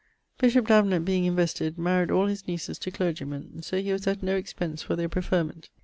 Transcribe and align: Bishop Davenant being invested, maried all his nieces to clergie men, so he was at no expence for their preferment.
Bishop 0.39 0.65
Davenant 0.67 1.05
being 1.05 1.25
invested, 1.25 1.75
maried 1.77 2.09
all 2.09 2.25
his 2.25 2.47
nieces 2.47 2.79
to 2.79 2.89
clergie 2.89 3.27
men, 3.27 3.61
so 3.61 3.79
he 3.79 3.91
was 3.93 4.07
at 4.07 4.23
no 4.23 4.35
expence 4.35 4.81
for 4.81 4.95
their 4.95 5.07
preferment. 5.07 5.69